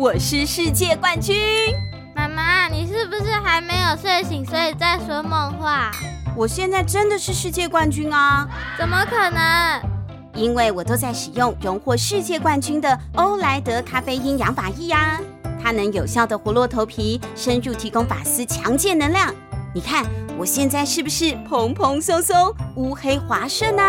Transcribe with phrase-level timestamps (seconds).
[0.00, 1.36] 我是世界冠军。
[2.14, 5.90] 妈妈，你是不是还没有睡醒，所以在说梦话？
[6.34, 8.48] 我现在真的是世界冠军啊！
[8.78, 9.82] 怎么可能？
[10.32, 15.20] 因为我都在使用荣获世界冠军的欧莱德咖啡因养发液呀，
[15.62, 19.30] 它能有效的活络头皮，深入提供发丝强健能量。
[19.74, 20.06] 你看
[20.38, 23.82] 我现在是不是蓬蓬松松、乌黑滑顺呢？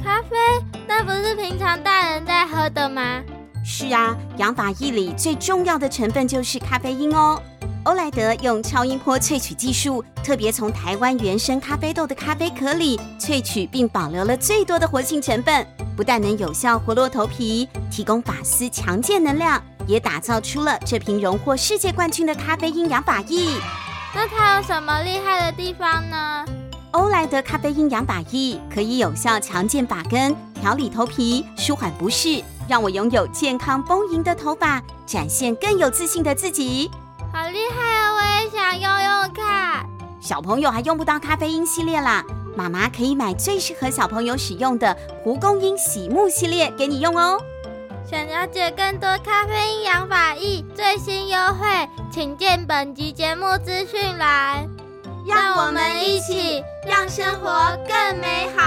[0.00, 0.36] 咖啡，
[0.86, 3.20] 那不是平常大人在喝的吗？
[3.66, 7.40] 是啊，养发液里最重要的成分就是咖啡因哦。
[7.84, 15.66] 欧莱德用超音波萃取技术，特别从台湾原生咖啡豆的咖啡壳里萃取，并保留了最多的活性成分，
[15.96, 23.58] 不但能有效活络头皮，提供发丝强健能量，也打造出了这瓶荣获世界冠军的咖啡因养发液。
[24.14, 26.44] 那它有什么厉害的地方呢？
[26.92, 36.90] 欧莱德咖啡因养发液可以有效强健发根，调理头皮，舒缓不适，让我拥有健康丰盈的头发，展现更有自信的自己。
[37.32, 38.14] 好厉害哦！
[38.16, 39.86] 我也想用用看。
[40.20, 42.24] 小朋友还用不到咖啡因系列啦，
[42.56, 47.38] 妈妈可以买最适合小朋友使用的蒲公英洗沐系列给你用哦。
[48.08, 54.66] 想了解更多咖啡因养发液最新优惠，请见本集节目资讯栏。
[55.26, 58.63] 让我们一起让生活更美好。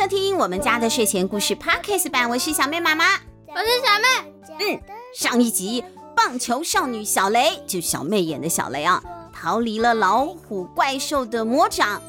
[0.00, 3.04] 收听我们家的睡前故事 Podcast 版，我是小妹妈妈，
[3.48, 4.32] 我是小妹。
[4.58, 4.80] 嗯，
[5.14, 5.84] 上一集
[6.16, 12.00] 棒球少女小雷，就小妹演的小雷啊，逃离了老虎怪兽的魔掌，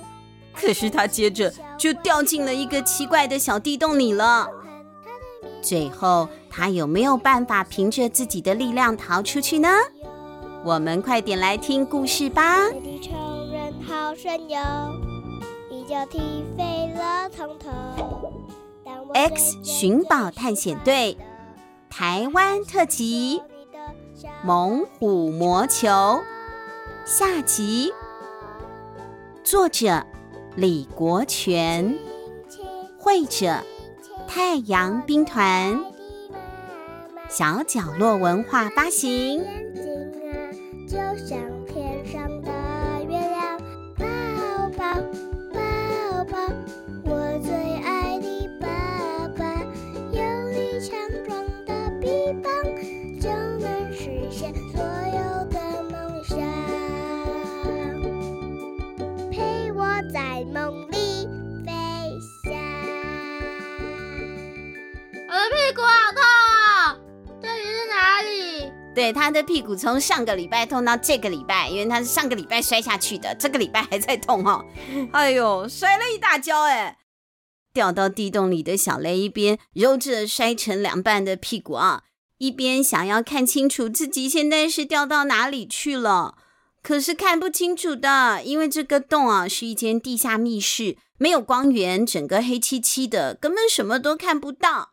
[0.55, 4.47] 可是她接着就掉进了一个奇怪的小地洞里了。
[5.61, 9.67] 最后她有没有办法凭着自己的力量逃出去呢？
[10.63, 12.55] 我们快点来听故事吧。
[15.91, 17.69] 要踢飞了从头。
[19.13, 21.17] X 寻宝探险队，
[21.89, 23.41] 台湾特辑，
[24.45, 26.21] 猛虎魔球
[27.03, 27.91] 下集。
[29.43, 30.05] 作者
[30.55, 31.99] 李国权，
[32.97, 33.57] 绘者
[34.29, 35.77] 太阳兵团，
[37.27, 39.43] 小角落文化发行。
[69.01, 74.63] 对，他的屁股从上个礼拜痛到这个礼拜，因为他是上个礼拜摔下去的，这个礼拜还在痛、哦。
[75.11, 76.99] 哎呦，摔了一大跤哎！
[77.73, 82.03] 掉到地洞里的小雷一边揉着摔成两半的屁股啊，
[82.37, 86.37] 一边想要看清楚自己现在是掉到哪里去了，
[86.83, 94.91] 可是看不清楚的，因为这个洞啊是一间地下密室，没有光源，整个黑漆漆的，根本什么都看不到。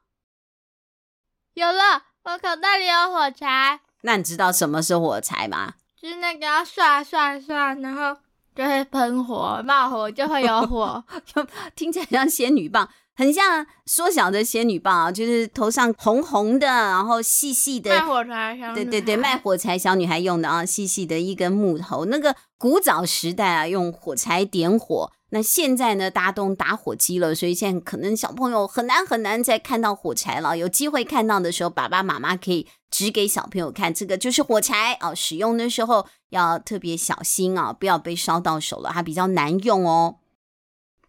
[1.53, 3.81] 有了，我口袋里有火柴。
[4.03, 5.75] 那你知道什么是火柴吗？
[6.01, 8.17] 就是那个要刷刷刷，然后
[8.55, 11.45] 就会喷火、冒火，就会有火， 就
[11.75, 17.91] 听起来像仙女棒，很像缩小的仙女棒啊，就是头上红红的，然后细细的。
[17.91, 18.75] 卖火柴小女孩。
[18.75, 22.05] 对对对，卖火柴小女孩用的啊，细细的一根木头。
[22.05, 25.11] 那个古早时代啊，用火柴点火。
[25.31, 30.56] 那现在呢，大家都打火机了，所以现在可能小朋友很难很难再看到火柴了。
[30.56, 35.15] 有机会看到的时候，爸爸妈妈可以指给小朋友看，这个就是火柴哦。
[35.15, 40.17] 使用的时候要特别小心啊，不要被烧到手了，它比较难用哦。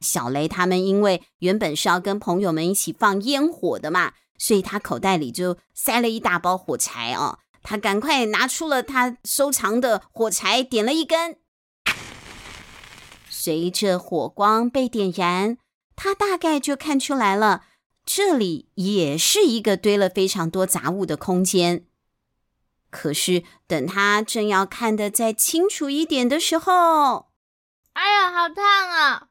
[0.01, 7.39] 小雷他们因为原本是要跟朋友们一起放烟火的嘛，所以他口袋里就塞了一大包火柴哦。
[7.63, 11.37] 他赶快拿出了他收藏的火柴，点了一根。
[13.49, 15.57] 随着火光被点燃，
[15.95, 17.63] 他大概就看出来了，
[18.05, 21.87] 这里也是一个堆了非常多杂物的空间。
[22.91, 27.29] 可是等他正要看得再清楚一点的时候，
[27.93, 29.29] 哎呀，好烫啊！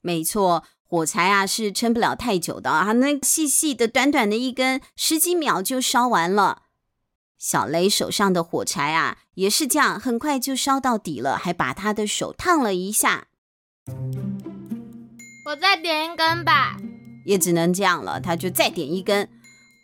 [0.00, 6.62] 没错，火柴啊是撑不了太久的啊，那细细的、短短的一根，十几秒就烧完了。
[7.38, 13.28] 小雷手上的火柴啊，也是这样，很快就烧到底了，还把他的手烫了一下。
[15.46, 16.76] 我再点一根吧，
[17.24, 18.20] 也只能这样了。
[18.20, 19.28] 他就再点一根。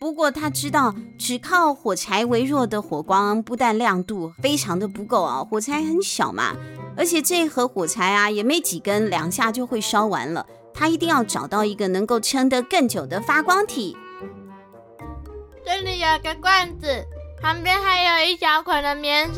[0.01, 6.57] 不过他知道，只靠火柴微弱的火光，不但亮度非常的不够啊，火柴很小嘛，
[6.97, 10.45] 而且这盒火柴啊也没几根，两下就会烧完了。
[10.73, 13.95] 他一定要找到一个能够撑得更久的发光体。
[15.65, 17.05] 这里有个罐子。
[17.41, 19.37] 旁边还有一小捆的棉绳，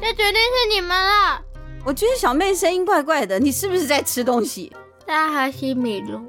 [0.00, 1.40] 这决定是你们了。
[1.84, 4.72] 我觉得小妹声音怪怪的，你是不是在吃东西？
[5.06, 6.20] 在喝西米露。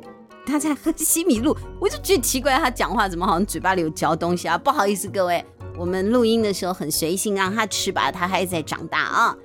[0.46, 4.58] 她在喝西米露，我就觉得奇怪，她讲话怎么好像嘴巴里有嚼东西啊？
[4.58, 5.44] 不好意思各位，
[5.78, 9.36] 我们录音的时候很随性，让她吃吧，她还在长大啊。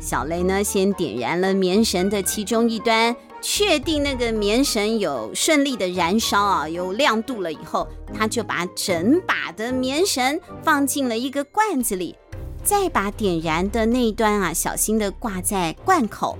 [0.00, 3.14] 小雷呢，先点燃了棉绳的其中一端。
[3.42, 12.14] 确定那个棉绳有顺利的燃烧啊，有亮度了以后，他就把整把的棉绳放进了一个罐子里，
[12.62, 16.38] 再把点燃的那一端啊，小心的挂在罐口，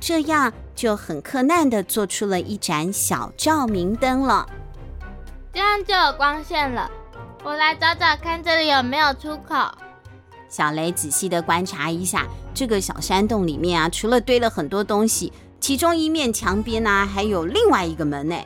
[0.00, 4.48] 这样就很克难的做出了一盏小照明灯了。
[5.52, 6.90] 这样就有光线了。
[7.44, 9.54] 我来找找看，这里有没有出口。
[10.48, 15.32] 小雷仔细的观察一下这个小山洞里面啊，除了堆了很多东西。
[15.66, 18.36] 其中一面墙边呢、还有另外一个门呢。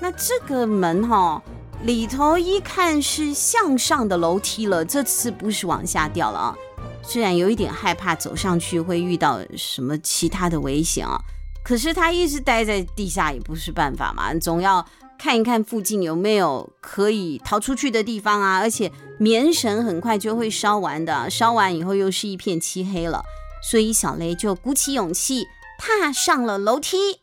[0.00, 1.42] 那这个门哈、
[1.82, 6.56] 里头一看是向上的楼梯了，这次不是往下掉了啊。
[7.02, 11.20] 虽然有一点害怕走上去会遇到什么其他的危险啊，
[11.62, 14.82] 可是他一直待在地下也不是办法嘛，总要
[15.18, 18.60] 看一看附近有没有可以逃出去的地方啊。
[18.60, 23.22] 而且棉绳很快就会烧完的，烧完以后又是一片漆黑了，
[23.62, 25.46] 所以小雷就鼓起勇气。
[25.84, 27.18] 踏上了楼梯。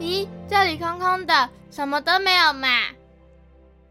[0.00, 2.66] 咦，这里空空的，什么都没有嘛？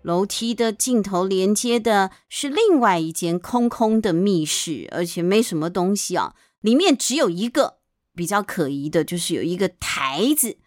[0.02, 6.36] 楼梯的尽头连接的是另外一间空空的密室，而且没什么东西啊。
[6.60, 7.78] 里面只有一个
[8.14, 10.58] 比较可疑的，就是有一个台子。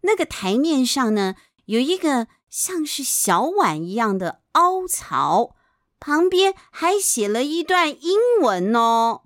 [0.00, 1.34] 那个台面上呢，
[1.66, 5.54] 有一个像是小碗一样的凹槽，
[6.00, 9.24] 旁边还写了一段英文哦。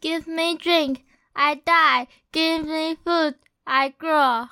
[0.00, 1.00] Give me drink,
[1.34, 2.08] I die.
[2.32, 4.48] Give me food, I grow.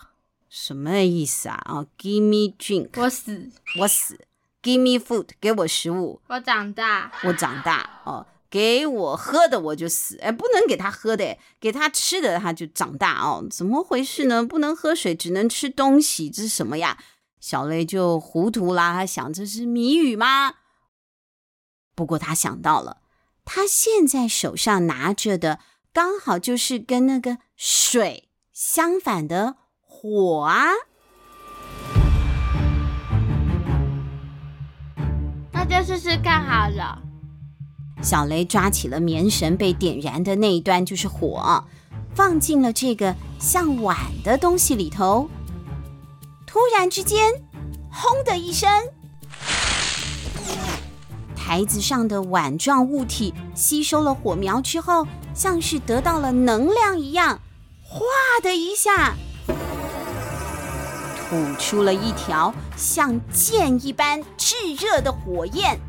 [0.49, 1.63] 什么意思啊？
[1.67, 3.51] 哦，Give me drink，我死，
[3.81, 4.21] 我死。
[4.63, 8.03] Give me food，给我食物，我长大，我长大。
[8.05, 10.19] 哦，给我喝的我就死。
[10.19, 13.47] 哎，不能给他喝的，给他吃的他就长大哦。
[13.51, 14.45] 怎么回事呢？
[14.45, 16.99] 不能喝水，只能吃东西，这是什么呀？
[17.41, 20.57] 小雷就糊涂啦，他想这是谜语吗？
[21.95, 22.99] 不过他想到了。
[23.51, 25.59] 他现在手上拿着的，
[25.91, 30.67] 刚好就是跟那个水相反的火啊！
[35.51, 37.03] 那就试试看好了。
[38.03, 41.65] 小雷抓起了棉绳被点燃的那一端，就是火，
[42.15, 45.31] 放进了这个像碗的东西里头。
[46.47, 47.33] 突然之间，
[47.91, 48.69] 轰的一声。
[51.49, 57.41] 台子上的碗状物体吸收了火苗之后，像是得到了能量一样，
[57.83, 58.05] 哗
[58.43, 59.15] 的一下，
[61.17, 65.81] 吐出了一条像箭一般炙热的火焰。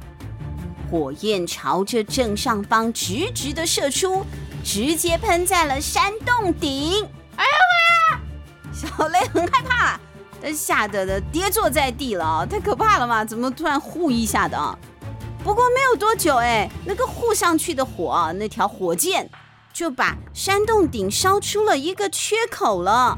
[0.89, 4.25] 火焰朝着正上方直直的射出，
[4.63, 7.05] 直接喷在了山洞顶。
[7.35, 7.51] 哎呀
[8.13, 8.21] 喂呀！
[8.71, 9.99] 小雷很害怕，
[10.41, 13.25] 他吓得的跌坐在地了，太可怕了嘛！
[13.25, 14.79] 怎么突然呼一下的啊？
[15.49, 19.27] 不过没有多久，哎，那个护上去的火，那条火箭
[19.73, 23.17] 就把山洞顶烧出了一个缺口了，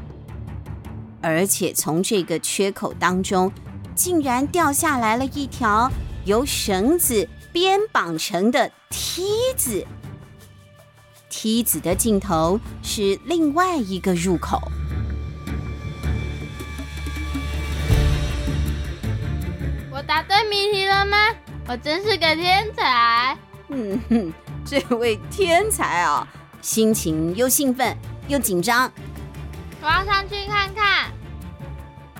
[1.20, 3.52] 而且从这个缺口当中，
[3.94, 5.90] 竟然掉下来了一条
[6.24, 9.86] 由绳子编绑成的梯子，
[11.28, 14.58] 梯子的尽头是另外一个入口。
[19.90, 21.18] 我答对谜题了吗？
[21.68, 23.38] 我真是个天才，
[23.68, 24.32] 嗯哼，
[24.64, 26.26] 这位天才啊，
[26.60, 28.92] 心情又兴奋又紧张。
[29.80, 31.12] 我要上去看看。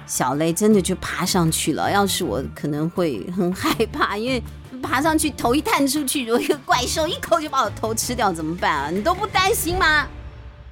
[0.07, 1.91] 小雷真的就爬上去了。
[1.91, 4.43] 要是我，可能会很害怕，因为
[4.81, 8.91] 爬上去头一探出去，如果一个怪兽一口就把我头吃掉，怎么办啊？
[8.91, 10.07] 你都不担心吗？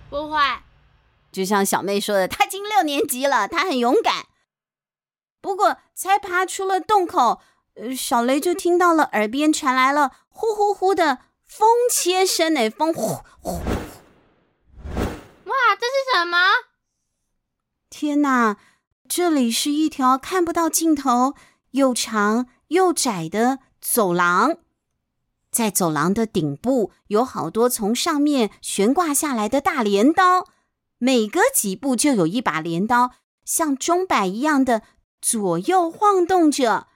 [0.08, 0.38] 不会。
[1.32, 4.26] 就像小妹说的，她已经六年级了，她很勇敢。
[5.40, 7.40] 不过才爬出了洞口。
[7.96, 13.52] 小雷就听到了，耳边传来了呼呼呼的风切声，哎，风呼呼。
[15.44, 16.38] 哇，这是什么？
[17.88, 18.56] 天哪，
[19.08, 21.34] 这里是一条看不到尽头、
[21.72, 24.58] 又长又窄的走廊。
[25.50, 30.46] 在走廊的顶部有好多从上面悬挂下来的大镰刀，
[30.98, 33.10] 每隔几步就有一把镰刀
[33.44, 34.82] 像钟摆一样的
[35.20, 36.86] 左右晃动着。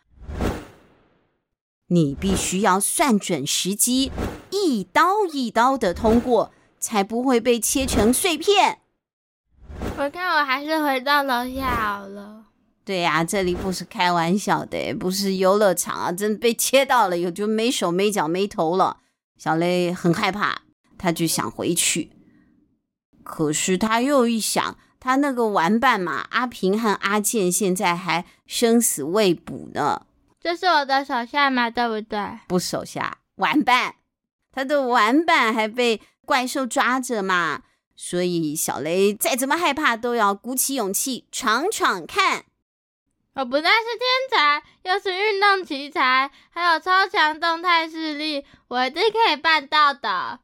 [1.94, 4.10] 你必须要算准时机，
[4.50, 8.80] 一刀一刀的通过，才不会被切成碎片。
[9.96, 12.46] 我看我还是回到楼下好了。
[12.84, 16.10] 对呀、啊，这里不是开玩笑的，不是游乐场啊！
[16.10, 18.96] 真被切到了，有就没手没脚没头了。
[19.38, 20.62] 小雷很害怕，
[20.98, 22.10] 他就想回去。
[23.22, 30.06] 可是他又一想，他那个玩伴嘛，阿平和阿健现在还生死未卜呢。
[30.44, 31.70] 这是我的手下吗？
[31.70, 32.38] 对不对？
[32.46, 33.94] 不，手下玩伴，
[34.52, 37.62] 他的玩伴还被怪兽抓着嘛。
[37.96, 42.44] 所以小雷再怎么害怕，都要鼓起勇气闯闯看。
[43.32, 50.40] 我不但是天才，又是运动奇才，还有超强动态视力，我一定可以办到的。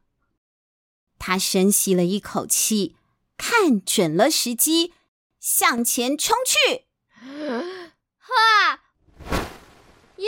[1.19, 2.95] 他深吸了一口气，
[3.37, 4.95] 看准了时机，
[5.39, 6.85] 向前冲去。
[8.31, 8.80] 哇！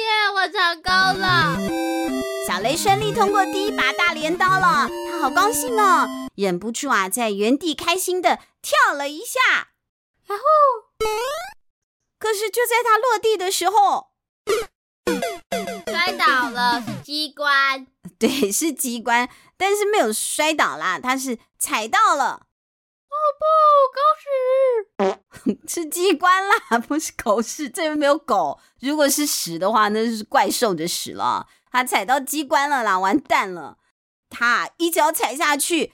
[0.03, 0.29] 耶！
[0.36, 1.57] 我成功了。
[2.48, 9.69] 小雷顺利通过第一把大镰刀了，他好高兴哦，忍不住啊，在原地开心的跳了一下。
[10.27, 10.43] 然后。
[12.19, 14.12] 可是就在他落地的时候，
[15.86, 17.86] 摔倒了，是机关。
[18.17, 22.43] 对，是机关，但是没有摔倒啦，他是踩到了。
[23.24, 23.46] 哦不，
[23.96, 25.60] 狗屎！
[25.68, 27.70] 是机关啦，不是狗屎。
[27.70, 31.48] 这边没有狗，如果是屎的话，那就是怪兽的屎了。
[31.72, 33.77] 他踩到机关了啦，完蛋了！
[34.30, 35.94] 他一脚踩下去，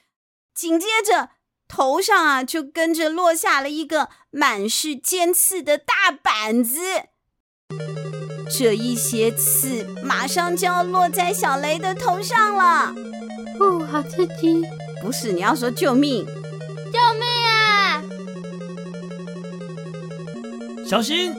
[0.53, 1.29] 紧接着。
[1.71, 6.79] 头上啊，就跟着落下了一个满是尖刺的大板子。
[8.49, 12.95] 这一些刺马上就要落在小雷的头上了。
[13.59, 14.63] 哦，好刺激！
[15.03, 16.25] 不是，你要说救命！
[20.89, 21.35] 小心！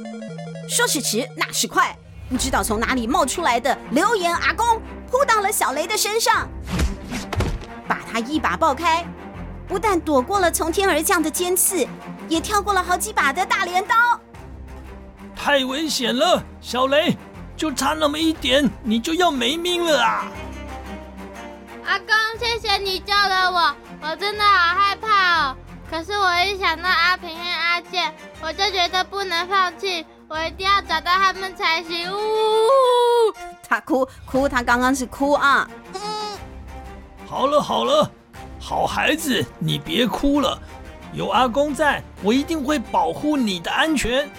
[0.69, 1.93] 说时迟，那时快，
[2.29, 4.81] 不知道从哪里冒出来的流言阿公
[5.11, 6.49] 扑到了小雷的身上，
[7.89, 9.05] 把他一把抱开。
[9.67, 11.85] 不但躲过了从天而降的尖刺，
[12.29, 13.97] 也跳过了好几把的大镰刀。
[15.35, 17.17] 太危险了，小雷，
[17.57, 20.31] 就差那么一点，你就要没命了啊！
[21.87, 25.57] 阿公，谢谢你救了我，我真的好害怕哦。
[25.91, 32.09] 可是我一想到阿平和阿健，我就觉得不能放弃，我一定要找到他们才行。
[32.13, 32.17] 呜！
[33.69, 35.69] 他哭哭，他刚刚是哭啊。
[37.27, 38.09] 好了好了。
[38.61, 40.57] 好孩子，你别哭了，
[41.13, 44.31] 有阿公在，我一定会保护你的安全。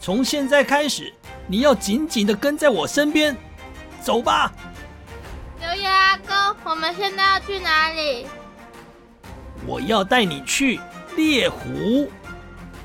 [0.00, 1.12] 从现在开始，
[1.46, 3.36] 你要紧紧的跟在我身边，
[4.00, 4.50] 走吧。
[5.60, 8.26] 刘爷阿公，我们现在要去哪里？
[9.66, 10.80] 我要带你去
[11.16, 12.10] 猎狐。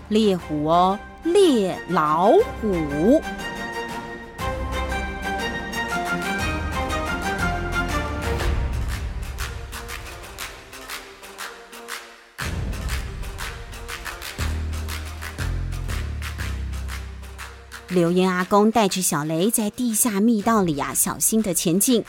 [0.10, 3.22] 猎虎哦，猎老虎。
[17.88, 22.04] 流言阿公带着小雷在地下密道里啊，小心的前进。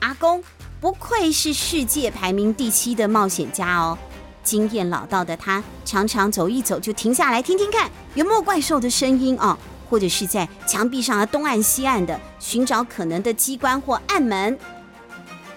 [0.00, 0.44] 阿公
[0.86, 3.98] 不愧是世界排名第七的冒险家哦，
[4.44, 9.58] 经验老道的他常常走一走就停下来听听看有没有怪兽的声音哦，
[9.90, 14.56] 或者是在墙壁上的东岸西岸的寻找可能的机关或暗门。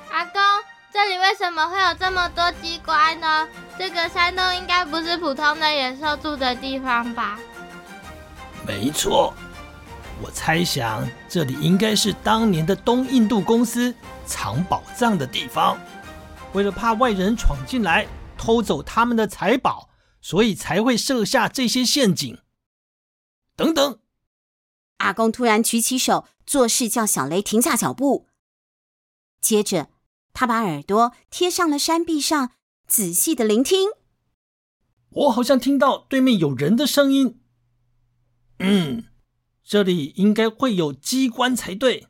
[0.09, 0.41] 阿公，
[0.91, 3.47] 这里为什么会有这么多机关呢？
[3.77, 7.37] 这个山洞应该不是普通的野兽住的地方吧？
[8.65, 9.31] 没错。
[10.21, 13.93] 我猜想，这里应该是当年的东印度公司
[14.25, 15.79] 藏宝藏的地方。
[16.53, 18.07] 为了怕外人闯进来
[18.37, 19.89] 偷走他们的财宝，
[20.21, 22.39] 所以才会设下这些陷阱。
[23.55, 23.99] 等等，
[24.97, 28.27] 阿公突然举起手，做势叫小雷停下脚步。
[29.39, 29.89] 接着，
[30.33, 32.51] 他把耳朵贴上了山壁上，
[32.87, 33.91] 仔细的聆听。
[35.11, 37.39] 我好像听到对面有人的声音。
[38.59, 39.05] 嗯。
[39.69, 42.07] 这里应该会有机关才对。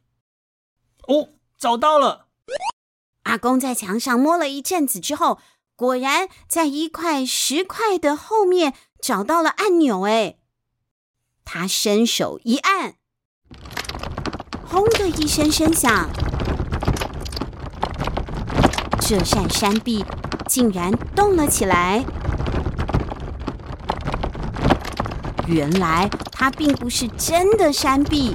[1.10, 2.28] 哦，找到了！
[3.24, 5.39] 阿公在墙上摸了一阵子之后，
[5.75, 10.04] 果然在一块石块的后面找到了按钮。
[10.04, 10.38] 哎，
[11.44, 12.96] 他伸手一按，
[14.66, 16.10] 轰的一声声响，
[19.01, 20.06] 这扇山壁
[20.48, 22.06] 竟然动了起来。
[25.50, 26.10] 原来。
[26.32, 28.34] 它并不是真的山壁，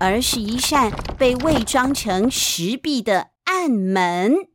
[0.00, 4.48] 而是一扇被伪装成石壁的暗门。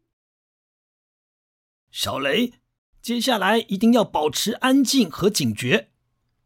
[1.92, 2.54] 小雷，
[3.00, 5.90] 接下来一定要保持安静和警觉，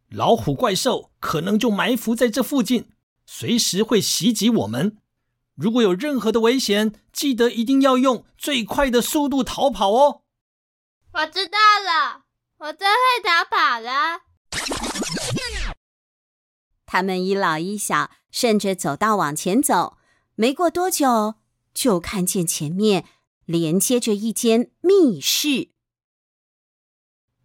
[0.09, 2.89] 老虎怪兽可能就埋伏在这附近，
[3.25, 4.97] 随时会袭击我们。
[5.55, 10.23] 如果有任何的危险，记得一定要用最快的速度逃跑哦。
[11.13, 12.23] 我知道了，
[12.57, 14.21] 我最会逃跑了。
[16.93, 19.97] 他们一老一小顺着走道往前走，
[20.35, 21.33] 没过多久，
[21.73, 23.03] 就看见前面
[23.45, 25.69] 连接着一间密室。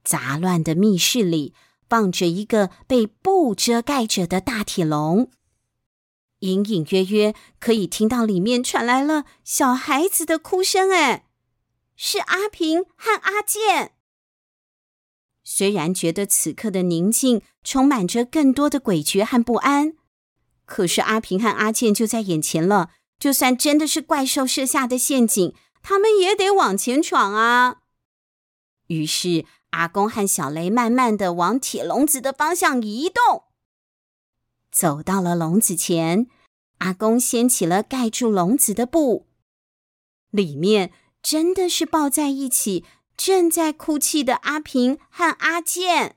[0.05, 1.55] 杂乱的密室里
[1.89, 5.31] 放着一个被布遮盖着的大铁笼。
[6.41, 11.25] 隐隐约约可以听到里面传来了小孩子的哭声，哎，
[11.97, 13.95] 是阿平和阿健。
[15.51, 19.95] 虽然觉得此刻的宁静充满着更多的诡谲和不安，
[20.67, 22.91] 可是阿平和阿健就在眼前了。
[23.19, 27.79] 就算真的是怪兽设下的陷阱，他们也得往前闯啊。
[28.89, 33.45] 于是阿公和小雷慢慢的往铁笼子的方向移动。
[34.71, 36.27] 走到了笼子前，
[36.81, 39.27] 阿公掀起了盖住笼子的布，
[40.31, 42.85] 里面真的是抱在一起，
[43.19, 46.17] 正在哭泣的阿平和阿健。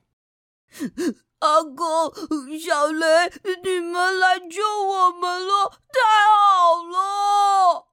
[1.40, 2.14] 阿公、
[2.60, 7.88] 小雷，你们来救我们了，太好了！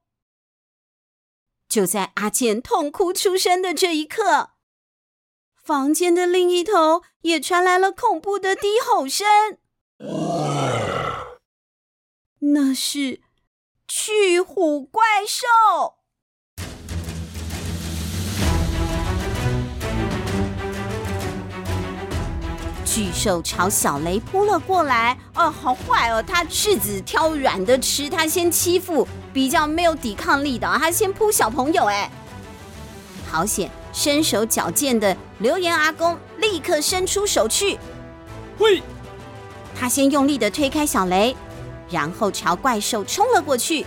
[1.66, 4.50] 就在阿健痛哭出声的这一刻，
[5.56, 9.26] 房间的另一头也传来了恐怖的低吼声。
[12.40, 13.22] 那是
[13.86, 15.97] 巨虎怪兽！
[22.98, 26.20] 巨兽朝小雷扑了过来，哦，好坏哦！
[26.20, 32.10] 它柿子挑软的吃，它先欺负比较没有抵抗力的，它先扑小朋友，哎，
[33.30, 33.70] 好险！
[33.92, 37.78] 身手矫健的流言阿公立刻伸出手去，
[38.58, 38.82] 喂！
[39.78, 41.36] 他先用力的推开小雷，
[41.88, 43.86] 然后朝怪兽冲了过去。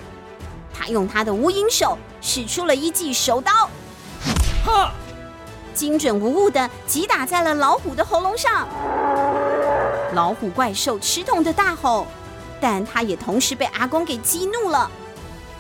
[0.74, 3.70] 他用他的无影手使出了一记手刀，
[4.64, 4.94] 哈！
[5.82, 8.68] 精准无误的击打在了老虎的喉咙上。
[10.14, 12.06] 老虎怪兽吃痛的大吼，
[12.60, 14.92] 但他也同时被阿公给激怒了。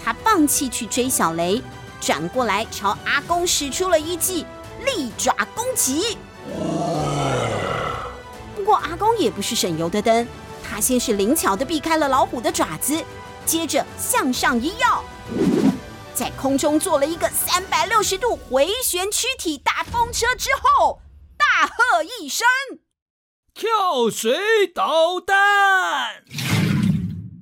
[0.06, 1.60] 他放弃去追小雷，
[2.00, 4.46] 转过来朝阿公使出了一记
[4.86, 6.20] 利爪攻击。
[8.56, 10.28] 不过阿公也不是省油的灯，
[10.64, 13.04] 他先是灵巧的避开了老虎的爪子，
[13.44, 14.86] 接着向上一跃，
[16.13, 21.02] 在空中做了一个三百六十度回旋躯体大风车之后，
[21.38, 22.45] 大喝一声
[23.54, 26.24] ：“跳水导弹！”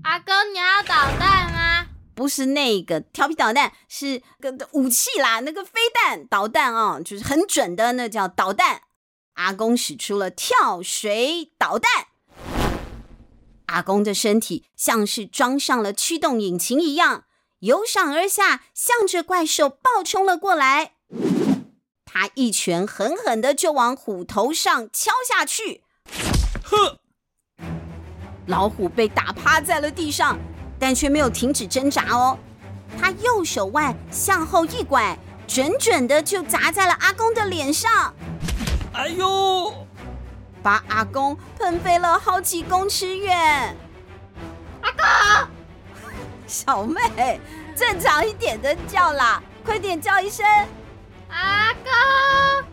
[0.03, 1.88] 阿公，你要导弹吗？
[2.15, 8.82] 不是那个调皮导弹，是个武器啦，那个飞弹导弹啊，就是很准的，那叫导弹。
[9.36, 12.08] 阿公使出了跳水导弹，
[13.67, 17.23] 阿公的身体像是装上了驱动引擎一样，
[17.60, 20.93] 由上而下向着怪兽暴冲了过来。
[22.06, 25.84] 他一拳狠狠的就往虎头上敲下去，
[26.63, 27.00] 呵！
[28.48, 30.38] 老虎被打趴在了地上，
[30.80, 32.38] 但却没有停止挣扎哦。
[33.00, 35.17] 他右手腕向后一拐，
[35.48, 38.13] 准准的就砸在了阿公的脸上。
[38.93, 39.74] 哎呦！
[40.63, 43.78] 把阿公喷飞了好几公尺远。
[44.82, 45.50] 阿公，
[46.50, 47.40] 小妹，
[47.76, 50.44] 正常一点的叫啦，快点叫一声。
[51.30, 52.66] 阿公。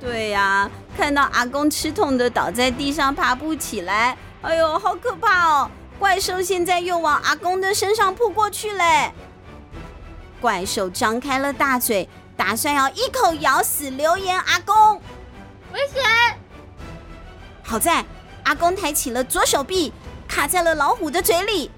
[0.00, 5.70] 对呀，看到阿公吃痛的倒在地上爬不起来，哎呦，好可怕哦！
[5.98, 9.12] 怪兽现在又往阿公的身上扑过去嘞。
[10.40, 15.00] 怪兽张开了大嘴，打算要一口咬死流言阿公。
[15.72, 16.02] 危险！
[17.62, 18.04] 好在
[18.44, 19.92] 阿公抬起了左手臂，
[20.28, 21.70] 卡在了老虎的嘴里。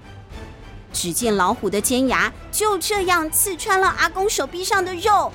[0.93, 5.31] 只见老虎的尖牙就这样刺穿了阿公手臂上的肉，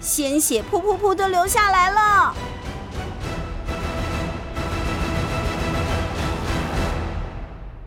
[0.00, 2.34] 鲜血噗噗噗的流下来了。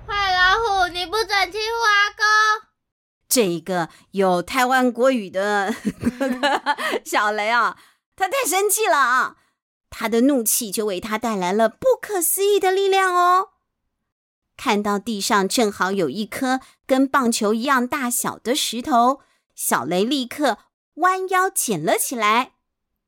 [0.08, 2.70] 坏老虎，你不准欺负阿公！
[3.28, 5.76] 这一个有台湾国语的
[7.06, 7.78] 小雷啊，
[8.16, 9.36] 他太生气了啊！
[9.92, 13.50] 他的怒气就为他带来了不可思议的力量哦！
[14.62, 19.22] 看到地上正好有一颗跟棒球一样大小的石头，
[19.56, 20.58] 小雷立刻
[20.96, 22.52] 弯腰捡了起来，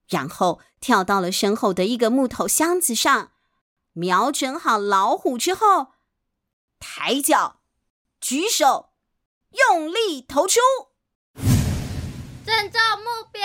[0.07, 3.33] 然后跳到了身后的一个木头箱子上，
[3.91, 5.87] 瞄准好老虎之后，
[6.79, 7.59] 抬脚、
[8.21, 8.91] 举手、
[9.51, 10.61] 用力投出，
[12.45, 13.41] 正中目标。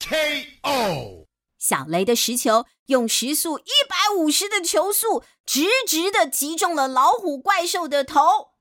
[0.00, 1.27] KO！
[1.68, 8.52] 小雷的石球用时速一百五十的球速，直直的击中了老虎怪兽的头。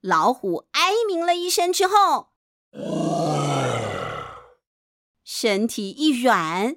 [0.00, 2.28] 老虎哀鸣了一声之后，
[5.24, 6.76] 身体一软，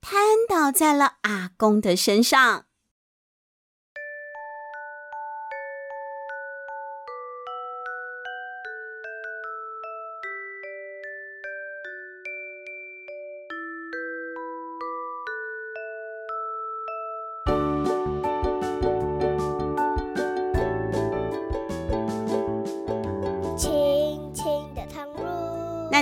[0.00, 2.66] 瘫倒在了阿公的身上。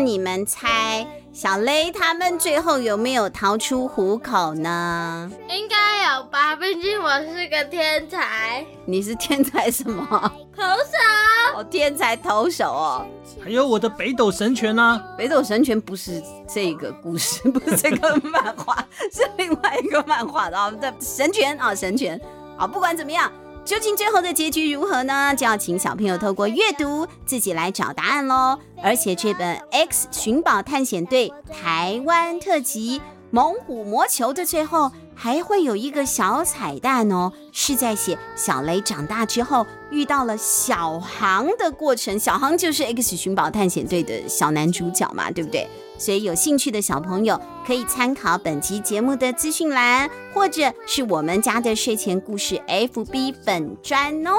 [0.00, 5.30] 那你们猜，小雷他们最后有没有逃出虎口呢？
[5.46, 8.64] 应该有吧，毕竟我是个天才。
[8.86, 10.32] 你是天才什么？
[10.56, 11.54] 投手。
[11.58, 13.06] 哦，天才投手哦。
[13.44, 15.04] 还有我的北斗神拳呢、啊？
[15.18, 18.74] 北斗神拳不是这个故事，不是这个漫画，
[19.12, 20.70] 是另外一个漫画的啊。
[20.70, 22.18] 对，神拳啊，神拳。
[22.56, 23.30] 好，不管怎么样。
[23.64, 25.34] 究竟最后的结局如何呢？
[25.36, 28.58] 就要请小朋友透过阅读自己来找答案喽。
[28.82, 32.98] 而且这本《X 寻宝探险队》台湾特辑
[33.30, 42.18] 《猛虎魔球》的最后还会有一个小彩蛋哦，是在写小雷长大之后遇到了小航的过程。
[42.18, 45.68] 小航就是《X 寻宝探险队》的小男主角嘛，对不对？
[46.00, 54.32] 所以有兴趣的小朋友可以参考本集节目的资讯栏，或者是我们家的睡前故事 FB 粉砖哦。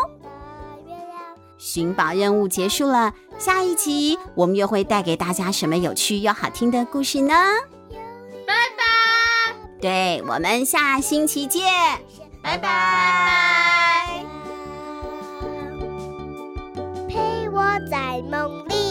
[1.60, 7.36] 寻宝任务结束了，下一集我们又会带给大家什么有趣又好听的故事呢？
[8.48, 8.84] 拜拜！
[9.80, 11.64] 对，我们下星期见，
[12.42, 12.58] 拜拜！
[12.58, 14.26] 拜拜，
[17.08, 18.91] 陪我在梦。